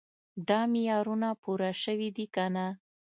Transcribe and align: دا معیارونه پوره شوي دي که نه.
دا 0.47 0.59
معیارونه 0.73 1.29
پوره 1.41 1.71
شوي 1.83 2.09
دي 2.15 2.25
که 2.33 2.45
نه. 2.55 2.67